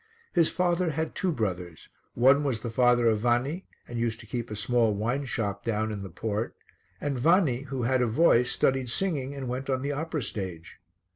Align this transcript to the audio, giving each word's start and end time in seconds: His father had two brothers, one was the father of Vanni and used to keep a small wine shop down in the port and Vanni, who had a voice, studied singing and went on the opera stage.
His 0.33 0.49
father 0.49 0.89
had 0.89 1.13
two 1.13 1.31
brothers, 1.31 1.87
one 2.15 2.43
was 2.43 2.61
the 2.61 2.71
father 2.71 3.05
of 3.05 3.19
Vanni 3.19 3.67
and 3.87 3.99
used 3.99 4.19
to 4.21 4.25
keep 4.25 4.49
a 4.49 4.55
small 4.55 4.95
wine 4.95 5.25
shop 5.25 5.63
down 5.63 5.91
in 5.91 6.01
the 6.01 6.09
port 6.09 6.55
and 6.99 7.19
Vanni, 7.19 7.61
who 7.65 7.83
had 7.83 8.01
a 8.01 8.07
voice, 8.07 8.49
studied 8.49 8.89
singing 8.89 9.35
and 9.35 9.47
went 9.47 9.69
on 9.69 9.83
the 9.83 9.91
opera 9.91 10.23
stage. 10.23 10.79